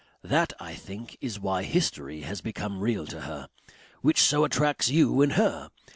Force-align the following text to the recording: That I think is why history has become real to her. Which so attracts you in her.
That 0.23 0.53
I 0.59 0.73
think 0.73 1.15
is 1.21 1.39
why 1.39 1.61
history 1.61 2.21
has 2.21 2.41
become 2.41 2.79
real 2.79 3.05
to 3.05 3.21
her. 3.21 3.49
Which 4.01 4.19
so 4.19 4.43
attracts 4.43 4.89
you 4.89 5.21
in 5.21 5.29
her. 5.37 5.69